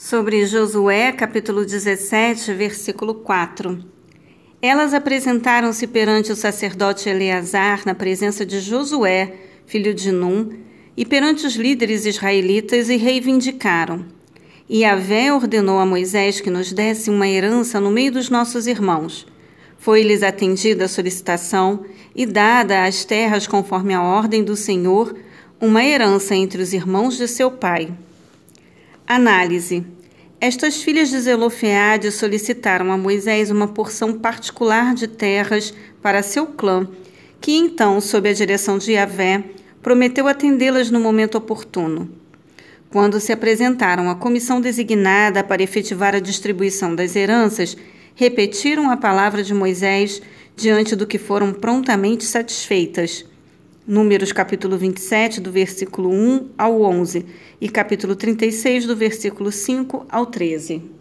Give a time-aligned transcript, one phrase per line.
[0.00, 3.84] Sobre Josué, capítulo 17, versículo 4.
[4.62, 9.34] Elas apresentaram-se perante o sacerdote Eleazar na presença de Josué,
[9.66, 10.50] filho de Num,
[10.96, 14.04] e perante os líderes israelitas e reivindicaram.
[14.68, 19.26] E Yahvé ordenou a Moisés que nos desse uma herança no meio dos nossos irmãos.
[19.78, 21.84] Foi-lhes atendida a solicitação
[22.14, 25.12] e dada às terras conforme a ordem do Senhor,
[25.60, 27.92] uma herança entre os irmãos de seu pai.
[29.08, 29.86] Análise.
[30.38, 35.72] Estas filhas de Zelofeade solicitaram a Moisés uma porção particular de terras
[36.02, 36.86] para seu clã,
[37.40, 39.44] que então, sob a direção de Yahvé,
[39.82, 42.10] prometeu atendê-las no momento oportuno.
[42.90, 47.78] Quando se apresentaram à comissão designada para efetivar a distribuição das heranças,
[48.14, 50.20] repetiram a palavra de Moisés
[50.54, 53.24] diante do que foram prontamente satisfeitas.
[53.88, 57.24] Números capítulo 27, do versículo 1 ao 11,
[57.58, 60.97] e capítulo 36, do versículo 5 ao 13.